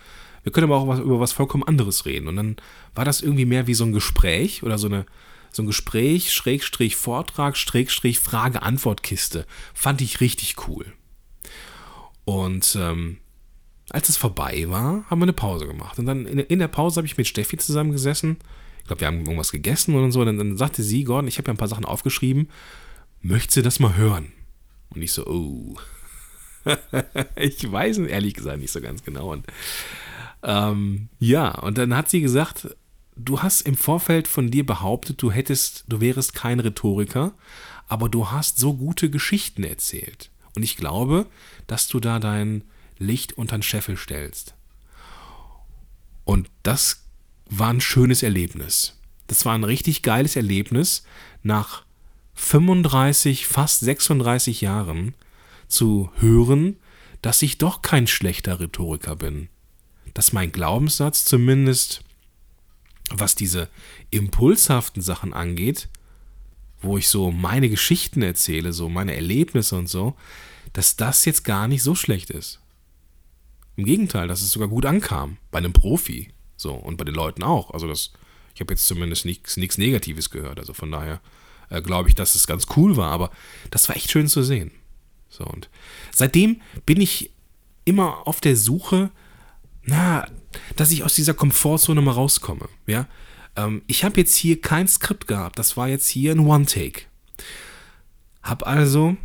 Wir 0.43 0.53
können 0.53 0.71
aber 0.71 0.77
auch 0.77 0.89
was, 0.89 1.01
über 1.01 1.21
was 1.21 1.33
vollkommen 1.33 1.65
anderes 1.65 2.05
reden. 2.05 2.29
Und 2.29 2.37
dann 2.37 2.57
war 2.95 3.05
das 3.05 3.21
irgendwie 3.21 3.45
mehr 3.45 3.67
wie 3.67 3.75
so 3.75 3.85
ein 3.85 3.93
Gespräch 3.93 4.63
oder 4.63 4.79
so 4.79 4.89
eine, 4.89 5.07
so 5.51 5.63
ein 5.63 5.67
Gespräch, 5.67 6.33
Schrägstrich 6.33 6.97
Vortrag, 6.97 7.57
Schrägstrich 7.57 8.19
Frage-Antwort-Kiste. 8.19 9.47
Fand 9.75 10.01
ich 10.01 10.21
richtig 10.21 10.57
cool. 10.69 10.87
Und 12.25 12.77
ähm, 12.81 13.19
als 13.91 14.09
es 14.09 14.17
vorbei 14.17 14.65
war, 14.69 15.05
haben 15.09 15.21
wir 15.21 15.25
eine 15.25 15.33
Pause 15.33 15.67
gemacht. 15.67 15.99
Und 15.99 16.07
dann 16.07 16.27
in, 16.27 16.39
in 16.39 16.59
der 16.59 16.69
Pause 16.69 16.97
habe 16.97 17.07
ich 17.07 17.19
mit 17.19 17.29
Steffi 17.29 17.57
zusammengesessen. 17.57 18.39
Ich 18.81 18.87
glaube, 18.87 19.01
wir 19.01 19.07
haben 19.07 19.21
irgendwas 19.21 19.53
gegessen 19.53 19.95
und 19.95 20.13
so. 20.13 20.21
Und 20.21 20.27
dann, 20.27 20.39
dann 20.39 20.57
sagte 20.57 20.83
sie, 20.83 21.05
Gordon, 21.05 21.29
ich 21.29 21.39
habe 21.39 21.49
ja 21.49 21.55
ein 21.55 21.59
paar 21.59 21.69
Sachen 21.69 21.85
aufgeschrieben. 21.85 22.49
Möchtest 23.21 23.59
du 23.59 23.63
das 23.63 23.79
mal 23.79 23.97
hören? 23.97 24.33
Und 24.91 25.03
ich 25.03 25.13
so, 25.13 25.27
oh. 25.27 25.77
ich 27.37 27.71
weiß 27.71 27.99
ehrlich 27.99 28.35
gesagt 28.35 28.61
nicht 28.61 28.73
so 28.73 28.81
ganz 28.81 29.05
genau. 29.05 29.33
Und 29.33 29.47
ähm, 30.43 31.09
ja, 31.19 31.51
und 31.59 31.79
dann 31.79 31.95
hat 31.95 32.11
sie 32.11 32.21
gesagt, 32.21 32.75
du 33.17 33.43
hast 33.43 33.63
im 33.63 33.77
Vorfeld 33.77 34.29
von 34.29 34.51
dir 34.51 34.67
behauptet, 34.67 35.23
du 35.23 35.31
hättest, 35.31 35.85
du 35.89 36.01
wärest 36.01 36.35
kein 36.35 36.61
Rhetoriker, 36.61 37.33
aber 37.89 38.09
du 38.09 38.31
hast 38.31 38.59
so 38.59 38.75
gute 38.75 39.11
Geschichten 39.11 39.65
erzählt. 39.65 40.31
Und 40.55 40.63
ich 40.63 40.77
glaube, 40.77 41.27
dass 41.67 41.89
du 41.89 42.01
da 42.01 42.19
dein 42.19 42.65
Licht 42.99 43.35
unter 43.35 43.57
den 43.57 43.63
Scheffel 43.63 43.97
stellst. 43.97 44.55
Und 46.25 46.51
das 46.63 47.05
war 47.47 47.71
ein 47.71 47.81
schönes 47.81 48.23
Erlebnis. 48.23 48.99
Das 49.27 49.45
war 49.45 49.55
ein 49.55 49.65
richtig 49.65 50.03
geiles 50.03 50.37
Erlebnis, 50.37 51.05
nach 51.43 51.85
35, 52.35 53.47
fast 53.47 53.81
36 53.81 54.61
Jahren 54.61 55.15
zu 55.69 56.11
hören, 56.17 56.77
dass 57.23 57.43
ich 57.43 57.59
doch 57.59 57.83
kein 57.83 58.07
schlechter 58.07 58.61
Rhetoriker 58.61 59.17
bin. 59.17 59.49
Dass 60.15 60.33
mein 60.33 60.53
Glaubenssatz 60.53 61.25
zumindest, 61.25 62.03
was 63.11 63.35
diese 63.35 63.69
impulshaften 64.11 65.03
Sachen 65.03 65.33
angeht, 65.33 65.89
wo 66.81 66.99
ich 66.99 67.09
so 67.09 67.31
meine 67.31 67.69
Geschichten 67.69 68.23
erzähle, 68.23 68.73
so 68.73 68.89
meine 68.89 69.15
Erlebnisse 69.15 69.77
und 69.77 69.89
so, 69.89 70.17
dass 70.73 70.97
das 70.97 71.25
jetzt 71.25 71.45
gar 71.45 71.69
nicht 71.69 71.83
so 71.83 71.95
schlecht 71.95 72.31
ist. 72.31 72.61
Im 73.77 73.85
Gegenteil, 73.85 74.29
dass 74.29 74.43
es 74.43 74.51
sogar 74.51 74.69
gut 74.69 74.85
ankam. 74.85 75.39
Bei 75.51 75.59
einem 75.59 75.73
Profi. 75.73 76.29
So, 76.57 76.73
und 76.73 76.97
bei 76.97 77.05
den 77.05 77.15
Leuten 77.15 77.43
auch. 77.43 77.71
Also 77.71 77.89
das, 77.89 78.13
ich 78.55 78.61
habe 78.61 78.73
jetzt 78.73 78.87
zumindest 78.87 79.25
nichts, 79.25 79.79
Negatives 79.79 80.31
gehört. 80.31 80.59
Also 80.59 80.75
von 80.75 80.91
daher 80.91 81.21
äh, 81.71 81.81
glaube 81.81 82.09
ich, 82.09 82.15
dass 82.15 82.35
es 82.35 82.47
ganz 82.47 82.67
cool 82.77 82.97
war. 82.97 83.11
Aber 83.11 83.31
das 83.71 83.89
war 83.89 83.97
echt 83.97 84.11
schön 84.11 84.29
zu 84.29 84.43
sehen. 84.43 84.73
So, 85.29 85.45
und 85.45 85.71
seitdem 86.13 86.61
bin 86.85 87.01
ich 87.01 87.31
immer 87.85 88.27
auf 88.27 88.41
der 88.41 88.57
Suche, 88.57 89.11
na, 89.85 90.27
dass 90.77 90.91
ich 90.91 91.05
aus 91.05 91.15
dieser 91.15 91.35
Komfortzone 91.35 92.01
mal 92.01 92.13
rauskomme. 92.13 92.69
Ja, 92.87 93.07
ähm, 93.57 93.83
ich 93.87 94.05
habe 94.05 94.21
jetzt 94.21 94.35
hier 94.35 94.61
kein 94.61 94.89
Skript 94.89 95.27
gehabt. 95.27 95.59
Das 95.59 95.77
war 95.77 95.89
jetzt 95.89 96.09
hier 96.09 96.33
ein 96.33 96.41
One-Take. 96.41 97.03
Hab 98.43 98.67
also 98.67 99.17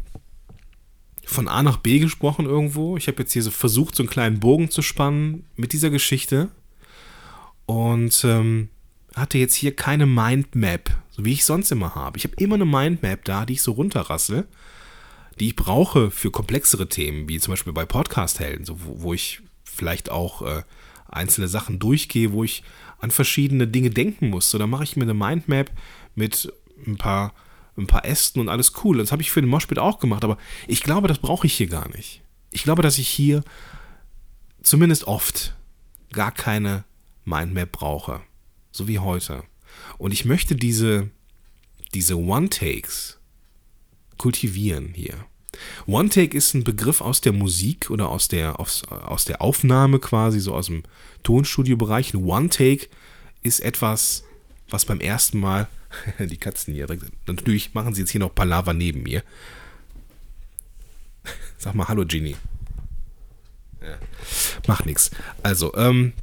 von 1.26 1.48
A 1.48 1.62
nach 1.64 1.78
B 1.78 2.00
gesprochen 2.00 2.46
irgendwo. 2.46 2.98
Ich 2.98 3.08
habe 3.08 3.22
jetzt 3.22 3.34
hier 3.34 3.44
so 3.44 3.52
versucht, 3.52 3.96
so 3.96 4.04
einen 4.04 4.10
kleinen 4.10 4.40
Bogen 4.40 4.70
zu 4.70 4.82
spannen 4.82 5.46
mit 5.56 5.74
dieser 5.74 5.90
Geschichte. 5.90 6.50
Und 7.66 8.24
ähm, 8.24 8.70
hatte 9.18 9.38
jetzt 9.38 9.56
hier 9.56 9.76
keine 9.76 10.06
Mindmap, 10.06 10.96
so 11.10 11.26
wie 11.26 11.34
ich 11.34 11.44
sonst 11.44 11.72
immer 11.72 11.96
habe. 11.96 12.18
Ich 12.18 12.24
habe 12.24 12.36
immer 12.38 12.56
eine 12.56 12.66
Mindmap 12.66 13.26
da, 13.26 13.46
die 13.46 13.54
ich 13.54 13.62
so 13.62 13.74
runterrassel, 13.74 14.48
die 15.40 15.48
ich 15.48 15.56
brauche 15.56 16.12
für 16.12 16.32
komplexere 16.32 16.88
Themen, 16.88 17.28
wie 17.28 17.40
zum 17.40 17.52
Beispiel 17.52 17.74
bei 17.74 17.86
Podcast-Helden, 17.86 18.66
so, 18.66 18.80
wo, 18.86 19.02
wo, 19.02 19.14
ich 19.14 19.42
vielleicht 19.78 20.10
auch 20.10 20.42
äh, 20.42 20.64
einzelne 21.08 21.48
Sachen 21.48 21.80
durchgehe, 21.80 22.32
wo 22.32 22.44
ich 22.44 22.64
an 23.00 23.12
verschiedene 23.12 23.68
Dinge 23.68 23.90
denken 23.90 24.30
muss. 24.30 24.50
So, 24.50 24.58
da 24.58 24.68
mache 24.68 24.84
ich 24.84 24.96
mir 24.96 25.04
eine 25.04 25.14
Mindmap 25.14 25.72
mit 26.16 26.52
ein 26.86 26.98
paar, 26.98 27.34
ein 27.78 27.88
paar 27.88 28.06
Ästen 28.06 28.40
und 28.40 28.50
alles 28.50 28.74
cool. 28.84 28.98
Das 28.98 29.12
habe 29.12 29.22
ich 29.22 29.32
für 29.32 29.42
den 29.42 29.50
Moshpit 29.50 29.80
auch 29.80 30.00
gemacht, 30.00 30.24
aber 30.24 30.38
ich 30.68 30.82
glaube, 30.82 31.08
das 31.08 31.20
brauche 31.20 31.48
ich 31.48 31.54
hier 31.54 31.68
gar 31.68 31.88
nicht. 31.90 32.22
Ich 32.52 32.64
glaube, 32.64 32.82
dass 32.82 32.98
ich 32.98 33.08
hier 33.08 33.44
zumindest 34.62 35.06
oft 35.06 35.56
gar 36.12 36.32
keine 36.32 36.84
Mindmap 37.26 37.72
brauche. 37.72 38.22
So 38.72 38.88
wie 38.88 39.00
heute. 39.00 39.44
Und 39.98 40.12
ich 40.12 40.26
möchte 40.26 40.56
diese, 40.56 41.10
diese 41.94 42.18
One-Takes 42.18 43.20
kultivieren 44.18 44.94
hier. 44.94 45.26
One-Take 45.86 46.36
ist 46.36 46.54
ein 46.54 46.64
Begriff 46.64 47.02
aus 47.02 47.22
der 47.22 47.34
Musik 47.34 47.90
oder 47.90 48.10
aus 48.10 48.28
der, 48.28 48.60
aus, 48.60 48.84
aus 48.88 49.26
der 49.26 49.42
Aufnahme 49.42 50.00
quasi, 50.00 50.40
so 50.40 50.54
aus 50.54 50.68
dem 50.68 50.84
Tonstudio-Bereich. 51.24 52.14
Ein 52.14 52.24
One-Take 52.24 52.88
ist 53.44 53.60
etwas, 53.60 54.24
was 54.70 54.86
beim 54.86 55.00
ersten 55.00 55.40
Mal, 55.40 55.68
die 56.20 56.38
Katzen 56.38 56.74
hier, 56.74 56.88
natürlich 57.26 57.74
machen 57.74 57.94
sie 57.94 58.02
jetzt 58.02 58.12
hier 58.12 58.22
noch 58.22 58.36
Palaver 58.36 58.74
neben 58.74 59.04
mir. 59.04 59.24
Sag 61.58 61.76
mal 61.76 61.88
Hallo, 61.88 62.06
Genie. 62.06 62.36
Ja. 63.82 63.98
Macht 64.68 64.86
nichts. 64.86 65.12
Also, 65.44 65.74
ähm, 65.76 66.14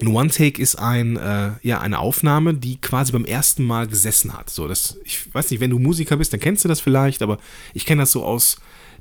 ein 0.00 0.08
One-Take 0.08 0.60
ist 0.60 0.76
ein, 0.76 1.16
äh, 1.16 1.52
ja, 1.62 1.80
eine 1.80 1.98
Aufnahme, 1.98 2.54
die 2.54 2.78
quasi 2.80 3.12
beim 3.12 3.24
ersten 3.24 3.64
Mal 3.64 3.86
gesessen 3.86 4.34
hat. 4.34 4.50
So, 4.50 4.68
das, 4.68 4.98
ich 5.04 5.32
weiß 5.34 5.50
nicht, 5.50 5.60
wenn 5.60 5.70
du 5.70 5.78
Musiker 5.78 6.16
bist, 6.18 6.32
dann 6.32 6.40
kennst 6.40 6.64
du 6.64 6.68
das 6.68 6.80
vielleicht, 6.80 7.22
aber 7.22 7.38
ich 7.72 7.86
kenne 7.86 8.02
das 8.02 8.12
so 8.12 8.24
aus 8.24 8.58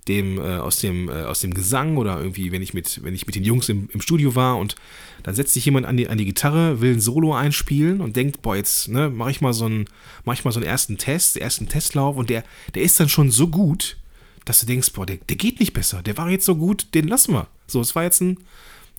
dem, 0.07 0.37
äh, 0.37 0.57
aus 0.57 0.79
dem, 0.79 1.09
äh, 1.09 1.23
aus 1.23 1.41
dem 1.41 1.53
Gesang 1.53 1.97
oder 1.97 2.17
irgendwie, 2.19 2.51
wenn 2.51 2.61
ich 2.61 2.73
mit, 2.73 3.03
wenn 3.03 3.13
ich 3.13 3.25
mit 3.25 3.35
den 3.35 3.43
Jungs 3.43 3.67
im, 3.69 3.89
im 3.91 4.01
Studio 4.01 4.35
war 4.35 4.57
und 4.57 4.75
dann 5.23 5.35
setzt 5.35 5.53
sich 5.53 5.65
jemand 5.65 5.85
an 5.85 5.97
die, 5.97 6.07
an 6.07 6.17
die 6.17 6.25
Gitarre, 6.25 6.79
will 6.79 6.93
ein 6.93 7.01
Solo 7.01 7.33
einspielen 7.33 7.99
und 7.99 8.15
denkt, 8.15 8.41
boah, 8.41 8.55
jetzt, 8.55 8.87
ne, 8.87 9.09
mach 9.09 9.29
ich 9.29 9.41
mal 9.41 9.53
so 9.53 9.65
einen, 9.65 9.85
mach 10.23 10.33
ich 10.33 10.45
mal 10.45 10.51
so 10.51 10.59
einen 10.59 10.69
ersten 10.69 10.97
Test, 10.97 11.35
ersten 11.37 11.67
Testlauf 11.67 12.15
und 12.15 12.29
der, 12.29 12.43
der 12.73 12.83
ist 12.83 12.99
dann 12.99 13.09
schon 13.09 13.31
so 13.31 13.47
gut, 13.47 13.97
dass 14.45 14.59
du 14.59 14.65
denkst, 14.65 14.93
boah, 14.93 15.05
der, 15.05 15.17
der 15.17 15.35
geht 15.35 15.59
nicht 15.59 15.73
besser, 15.73 16.03
der 16.03 16.17
war 16.17 16.29
jetzt 16.29 16.45
so 16.45 16.55
gut, 16.55 16.87
den 16.93 17.07
lassen 17.07 17.33
wir. 17.33 17.47
So, 17.67 17.81
es 17.81 17.95
war 17.95 18.03
jetzt 18.03 18.21
ein, 18.21 18.37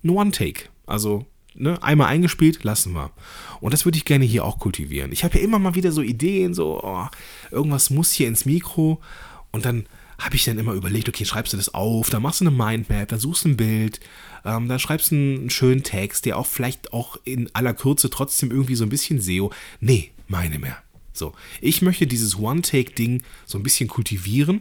ein 0.03 0.11
One-Take. 0.11 0.65
Also 0.87 1.25
ne, 1.57 1.83
einmal 1.83 2.09
eingespielt, 2.09 2.63
lassen 2.65 2.93
wir. 2.93 3.11
Und 3.61 3.73
das 3.73 3.85
würde 3.85 3.99
ich 3.99 4.05
gerne 4.05 4.25
hier 4.25 4.45
auch 4.45 4.59
kultivieren. 4.59 5.13
Ich 5.13 5.25
habe 5.25 5.39
ja 5.39 5.45
immer 5.45 5.59
mal 5.59 5.75
wieder 5.75 5.93
so 5.93 6.03
Ideen, 6.03 6.55
so, 6.55 6.81
oh, 6.83 7.07
irgendwas 7.51 7.91
muss 7.91 8.13
hier 8.13 8.29
ins 8.29 8.45
Mikro. 8.45 9.01
Und 9.51 9.65
dann 9.65 9.87
habe 10.19 10.37
ich 10.37 10.45
dann 10.45 10.59
immer 10.59 10.73
überlegt, 10.73 11.09
okay, 11.09 11.25
schreibst 11.25 11.53
du 11.53 11.57
das 11.57 11.75
auf, 11.75 12.11
dann 12.11 12.23
machst 12.23 12.41
du 12.41 12.47
eine 12.47 12.57
Mindmap, 12.57 13.09
dann 13.09 13.21
suchst 13.21 13.45
du 13.45 13.51
ein 13.51 13.57
Bild, 13.57 14.01
ähm, 14.45 14.69
dann 14.69 14.79
schreibst 14.79 15.11
du 15.11 15.15
einen 15.15 15.51
schönen 15.51 15.83
Text, 15.83 16.25
der 16.25 16.39
auch 16.39 16.47
vielleicht 16.47 16.93
auch 16.93 17.19
in 17.25 17.51
aller 17.55 17.75
Kürze 17.75 18.09
trotzdem 18.09 18.51
irgendwie 18.51 18.77
so 18.77 18.85
ein 18.85 18.91
bisschen 18.91 19.21
SEO. 19.21 19.53
Nee, 19.81 20.13
meine 20.29 20.59
mehr. 20.59 20.79
So, 21.13 21.33
ich 21.61 21.83
möchte 21.83 22.07
dieses 22.07 22.39
One-Take-Ding 22.39 23.23
so 23.47 23.59
ein 23.59 23.63
bisschen 23.63 23.89
kultivieren 23.89 24.61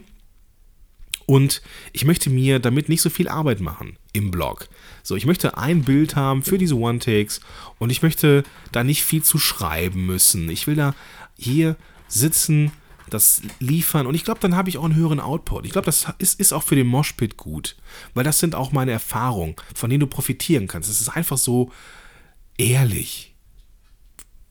und 1.26 1.60
ich 1.92 2.04
möchte 2.04 2.30
mir 2.30 2.60
damit 2.60 2.88
nicht 2.88 3.02
so 3.02 3.10
viel 3.10 3.28
Arbeit 3.28 3.60
machen 3.60 3.98
im 4.12 4.30
Blog. 4.30 4.68
So, 5.02 5.16
ich 5.16 5.26
möchte 5.26 5.58
ein 5.58 5.82
Bild 5.82 6.16
haben 6.16 6.42
für 6.42 6.56
diese 6.56 6.76
One-Takes 6.76 7.40
und 7.78 7.90
ich 7.90 8.02
möchte 8.02 8.44
da 8.72 8.84
nicht 8.84 9.04
viel 9.04 9.22
zu 9.22 9.38
schreiben 9.38 10.06
müssen. 10.06 10.48
Ich 10.48 10.66
will 10.66 10.76
da 10.76 10.94
hier 11.36 11.76
sitzen, 12.08 12.70
das 13.10 13.42
liefern 13.60 14.06
und 14.06 14.14
ich 14.14 14.24
glaube, 14.24 14.40
dann 14.40 14.56
habe 14.56 14.68
ich 14.68 14.78
auch 14.78 14.84
einen 14.84 14.96
höheren 14.96 15.20
Output. 15.20 15.64
Ich 15.64 15.72
glaube, 15.72 15.86
das 15.86 16.06
ist, 16.18 16.40
ist 16.40 16.52
auch 16.52 16.62
für 16.62 16.76
den 16.76 16.86
Moshpit 16.86 17.36
gut, 17.36 17.76
weil 18.14 18.24
das 18.24 18.40
sind 18.40 18.54
auch 18.54 18.72
meine 18.72 18.92
Erfahrungen, 18.92 19.56
von 19.74 19.90
denen 19.90 20.00
du 20.00 20.06
profitieren 20.06 20.66
kannst. 20.66 20.88
Es 20.88 21.00
ist 21.00 21.10
einfach 21.10 21.38
so 21.38 21.70
ehrlich 22.58 23.34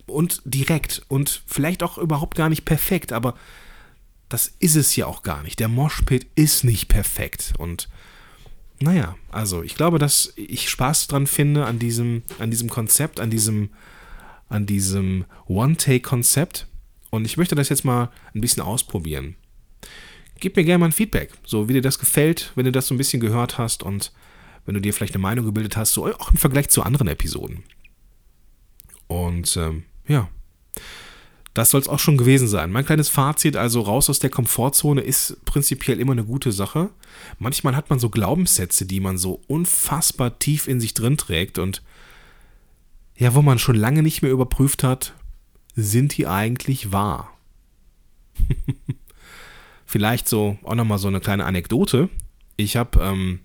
und 0.06 0.42
direkt 0.46 1.04
und 1.08 1.44
vielleicht 1.48 1.84
auch 1.84 1.98
überhaupt 1.98 2.36
gar 2.36 2.50
nicht 2.50 2.66
perfekt, 2.66 3.12
aber 3.12 3.36
das 4.36 4.54
ist 4.60 4.76
es 4.76 4.98
ja 4.98 5.06
auch 5.06 5.24
gar 5.24 5.44
nicht. 5.44 5.62
Der 5.62 5.70
Moshpit 5.70 6.28
ist 6.36 6.66
nicht 6.66 6.90
perfekt. 6.90 7.54
Und 7.58 7.88
naja, 8.82 9.16
also 9.32 9.64
ich 9.64 9.76
glaube, 9.76 9.98
dass 9.98 10.34
ich 10.36 10.70
Spaß 10.70 11.08
dran 11.08 11.26
finde 11.26 11.66
an 11.66 11.80
diesem, 11.80 12.22
an 12.38 12.52
diesem 12.52 12.70
Konzept, 12.70 13.22
an 13.22 13.30
diesem, 13.30 13.70
an 14.50 14.66
diesem 14.66 15.24
One-Take-Konzept. 15.48 16.68
Und 17.12 17.24
ich 17.24 17.38
möchte 17.38 17.56
das 17.56 17.70
jetzt 17.70 17.86
mal 17.86 18.12
ein 18.34 18.42
bisschen 18.42 18.62
ausprobieren. 18.62 19.38
Gib 20.42 20.58
mir 20.58 20.66
gerne 20.66 20.80
mal 20.80 20.88
ein 20.88 20.92
Feedback, 20.92 21.32
so 21.46 21.70
wie 21.70 21.74
dir 21.74 21.82
das 21.82 21.98
gefällt, 21.98 22.52
wenn 22.56 22.66
du 22.66 22.74
das 22.74 22.88
so 22.88 22.94
ein 22.94 22.98
bisschen 22.98 23.22
gehört 23.22 23.58
hast 23.58 23.84
und 23.84 24.12
wenn 24.66 24.76
du 24.76 24.82
dir 24.82 24.94
vielleicht 24.94 25.16
eine 25.16 25.22
Meinung 25.22 25.46
gebildet 25.46 25.78
hast, 25.78 25.94
so 25.94 26.14
auch 26.14 26.32
im 26.32 26.38
Vergleich 26.38 26.68
zu 26.68 26.84
anderen 26.84 27.08
Episoden. 27.08 27.64
Und 29.08 29.56
ähm, 29.56 29.84
ja, 30.10 30.28
das 31.56 31.70
soll 31.70 31.80
es 31.80 31.88
auch 31.88 32.00
schon 32.00 32.18
gewesen 32.18 32.50
sein. 32.50 32.70
Mein 32.70 32.86
kleines 32.86 33.08
Fazit, 33.08 33.56
also 33.56 33.80
raus 33.80 34.10
aus 34.10 34.20
der 34.20 34.30
Komfortzone, 34.30 35.00
ist 35.00 35.44
prinzipiell 35.46 36.02
immer 36.02 36.12
eine 36.12 36.26
gute 36.26 36.52
Sache. 36.52 36.90
Manchmal 37.40 37.78
hat 37.78 37.90
man 37.90 37.98
so 37.98 38.10
Glaubenssätze, 38.10 38.86
die 38.86 39.00
man 39.00 39.18
so 39.18 39.42
unfassbar 39.48 40.38
tief 40.38 40.68
in 40.68 40.82
sich 40.82 40.94
drin 40.94 41.16
trägt 41.16 41.58
und 41.58 41.82
ja, 43.16 43.34
wo 43.34 43.42
man 43.42 43.58
schon 43.58 43.78
lange 43.78 44.04
nicht 44.04 44.22
mehr 44.22 44.32
überprüft 44.32 44.84
hat, 44.84 45.14
sind 45.78 46.18
die 46.18 46.28
eigentlich 46.28 46.92
wahr? 46.92 47.38
Vielleicht 49.86 50.28
so 50.28 50.58
auch 50.64 50.76
nochmal 50.76 51.00
so 51.00 51.08
eine 51.08 51.22
kleine 51.22 51.46
Anekdote. 51.46 52.10
Ich 52.58 52.76
habe, 52.76 53.00
ähm, 53.02 53.40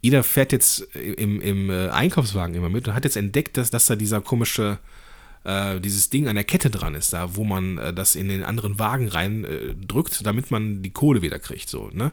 Ida 0.00 0.24
fährt 0.24 0.50
jetzt 0.50 0.80
im, 0.96 1.40
im 1.40 1.70
äh, 1.70 1.90
Einkaufswagen 1.90 2.56
immer 2.56 2.68
mit 2.68 2.88
und 2.88 2.94
hat 2.94 3.04
jetzt 3.04 3.16
entdeckt, 3.16 3.56
dass, 3.56 3.70
dass 3.70 3.86
da 3.86 3.94
dieser 3.94 4.20
komische 4.20 4.80
äh, 5.44 5.80
dieses 5.80 6.10
Ding 6.10 6.28
an 6.28 6.34
der 6.34 6.44
Kette 6.44 6.70
dran 6.70 6.94
ist, 6.94 7.12
da 7.12 7.36
wo 7.36 7.44
man 7.44 7.78
äh, 7.78 7.94
das 7.94 8.14
in 8.14 8.28
den 8.28 8.44
anderen 8.44 8.78
Wagen 8.78 9.08
rein 9.08 9.44
äh, 9.44 9.74
drückt, 9.74 10.24
damit 10.26 10.50
man 10.50 10.82
die 10.82 10.90
Kohle 10.90 11.22
wieder 11.22 11.38
kriegt, 11.38 11.68
so, 11.68 11.90
ne? 11.92 12.12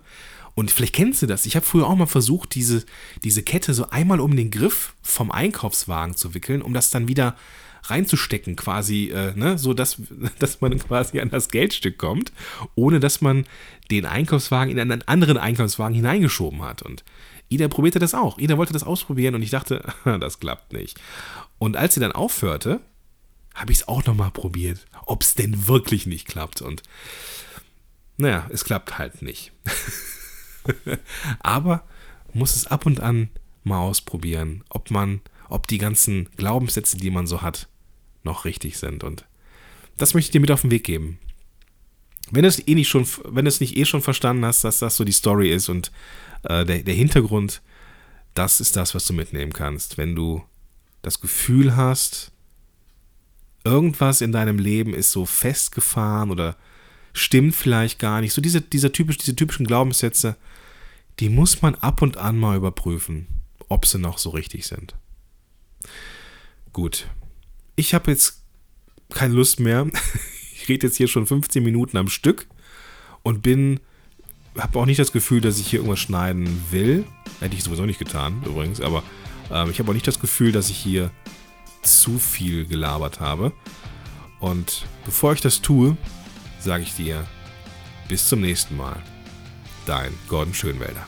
Und 0.55 0.71
vielleicht 0.71 0.95
kennst 0.95 1.21
du 1.21 1.25
das. 1.25 1.45
Ich 1.45 1.55
habe 1.55 1.65
früher 1.65 1.88
auch 1.88 1.95
mal 1.95 2.05
versucht, 2.05 2.53
diese, 2.53 2.83
diese 3.24 3.43
Kette 3.43 3.74
so 3.74 3.91
einmal 3.91 4.19
um 4.19 4.36
den 4.36 4.51
Griff 4.51 4.93
vom 5.01 5.31
Einkaufswagen 5.31 6.17
zu 6.17 6.33
wickeln, 6.33 6.62
um 6.62 6.74
das 6.74 6.89
dann 6.89 7.07
wieder 7.07 7.38
reinzustecken, 7.83 8.55
quasi, 8.55 9.09
äh, 9.09 9.33
ne, 9.36 9.57
so 9.57 9.74
dass, 9.74 10.01
dass 10.39 10.59
man 10.62 10.77
quasi 10.79 11.19
an 11.19 11.29
das 11.29 11.50
Geldstück 11.50 11.98
kommt, 11.98 12.31
ohne 12.75 13.00
dass 13.00 13.21
man 13.21 13.45
den 13.89 14.05
Einkaufswagen 14.05 14.71
in 14.71 14.79
einen 14.79 15.01
anderen 15.03 15.38
Einkaufswagen 15.38 15.95
hineingeschoben 15.95 16.62
hat. 16.62 16.81
Und 16.81 17.03
Ida 17.48 17.67
probierte 17.67 18.00
das 18.00 18.13
auch. 18.13 18.38
Ida 18.38 18.57
wollte 18.57 18.74
das 18.74 18.83
ausprobieren 18.83 19.36
und 19.36 19.41
ich 19.41 19.51
dachte, 19.51 19.83
das 20.03 20.39
klappt 20.39 20.74
nicht. 20.74 21.00
Und 21.57 21.77
als 21.77 21.93
sie 21.93 22.00
dann 22.00 22.12
aufhörte, 22.12 22.81
habe 23.53 23.72
ich 23.72 23.79
es 23.79 23.88
auch 23.88 24.06
nochmal 24.06 24.32
probiert, 24.32 24.86
ob 25.06 25.22
es 25.24 25.36
denn 25.36 25.68
wirklich 25.68 26.06
nicht 26.06 26.27
klappt. 26.27 26.62
Und 26.62 26.84
naja, 28.18 28.48
es 28.51 28.63
klappt 28.63 28.98
halt 28.98 29.22
nicht. 29.22 29.51
Aber 31.39 31.84
muss 32.34 32.56
es 32.56 32.68
ab 32.68 32.86
und 32.86 33.00
an 33.00 33.29
mal 33.63 33.79
ausprobieren, 33.79 34.63
ob 34.70 34.91
man, 34.91 35.22
ob 35.50 35.68
die 35.68 35.77
ganzen 35.77 36.29
Glaubenssätze, 36.38 36.98
die 36.98 37.12
man 37.12 37.27
so 37.27 37.41
hat, 37.41 37.68
noch 38.24 38.46
richtig 38.46 38.77
sind. 38.77 39.03
Und 39.03 39.25
das 39.98 40.13
möchte 40.13 40.27
ich 40.27 40.32
dir 40.32 40.41
mit 40.41 40.51
auf 40.51 40.62
den 40.62 40.72
Weg 40.72 40.84
geben. 40.84 41.20
Wenn 42.32 42.44
du 42.44 42.50
es 42.50 42.65
eh 42.68 42.75
nicht 42.75 42.89
schon, 42.89 43.08
wenn 43.25 43.46
du 43.46 43.50
es 43.50 43.60
nicht 43.60 43.75
eh 43.75 43.86
schon 43.86 44.01
verstanden 44.01 44.46
hast, 44.46 44.63
dass 44.63 44.79
das 44.79 44.96
so 44.96 45.03
die 45.03 45.12
Story 45.12 45.51
ist 45.51 45.70
und 45.70 45.91
äh, 46.44 46.65
der, 46.65 46.84
der 46.84 46.94
Hintergrund, 46.94 47.62
das 48.34 48.62
ist 48.62 48.75
das, 48.75 48.94
was 48.94 49.08
du 49.08 49.13
mitnehmen 49.13 49.53
kannst. 49.53 49.98
Wenn 49.98 50.15
du 50.15 50.44
das 51.01 51.20
Gefühl 51.20 51.75
hast, 51.75 52.32
irgendwas 53.63 54.22
in 54.22 54.32
deinem 54.32 54.58
Leben 54.58 54.94
ist 54.94 55.12
so 55.12 55.25
festgefahren 55.25 56.32
oder 56.32 56.56
stimmt 57.13 57.56
vielleicht 57.56 58.00
gar 58.00 58.22
nicht. 58.22 58.34
So 58.34 58.42
diese, 58.42 58.62
dieser 58.62 58.92
typisch, 58.92 59.18
diese 59.18 59.36
typischen 59.36 59.68
Glaubenssätze, 59.68 60.36
die 61.20 61.30
muss 61.30 61.62
man 61.62 61.75
ab 61.75 62.01
und 62.01 62.18
an 62.18 62.38
mal 62.38 62.58
überprüfen, 62.58 63.28
ob 63.68 63.86
sie 63.86 64.00
noch 64.00 64.18
so 64.18 64.30
richtig 64.30 64.68
sind. 64.68 64.96
Gut. 66.72 67.08
Ich 67.75 67.94
habe 67.94 68.12
jetzt 68.12 68.44
keine 69.10 69.34
Lust 69.34 69.60
mehr. 69.60 69.88
Ich 70.62 70.68
rede 70.68 70.88
jetzt 70.88 70.98
hier 70.98 71.08
schon 71.08 71.25
15 71.25 71.63
Minuten 71.63 71.96
am 71.96 72.10
Stück 72.10 72.46
und 73.24 73.42
bin, 73.42 73.80
habe 74.58 74.78
auch 74.78 74.86
nicht 74.86 75.00
das 75.00 75.13
Gefühl, 75.13 75.39
dass 75.39 75.58
ich 75.58 75.68
hier 75.68 75.80
irgendwas 75.80 76.01
schneiden 76.01 76.63
will. 76.70 77.06
Hätte 77.39 77.56
ich 77.56 77.63
sowieso 77.63 77.86
nicht 77.86 77.98
getan, 77.98 78.44
übrigens, 78.46 78.82
aber 78.82 79.01
ähm, 79.50 79.72
ich 79.72 79.80
habe 79.80 79.89
auch 79.89 79.94
nicht 79.94 80.06
das 80.06 80.20
Gefühl, 80.20 80.51
dass 80.51 80.70
ich 80.70 80.78
hier 80.78 81.12
zu 81.98 82.19
viel 82.19 82.65
gelabert 82.65 83.19
habe. 83.19 83.51
Und 84.39 84.86
bevor 85.05 85.34
ich 85.34 85.41
das 85.41 85.62
tue, 85.62 85.98
sage 86.60 86.84
ich 86.84 86.96
dir 86.96 87.25
bis 88.08 88.27
zum 88.27 88.41
nächsten 88.41 88.77
Mal. 88.77 89.01
Dein 89.86 90.13
Gordon 90.27 90.53
Schönwälder. 90.53 91.05